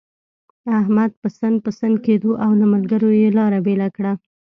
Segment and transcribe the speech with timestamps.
[0.79, 4.13] احمد پسن پسن کېدو، او له ملګرو يې لاره بېله کړه.